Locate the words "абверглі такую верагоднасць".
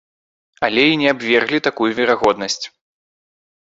1.13-2.63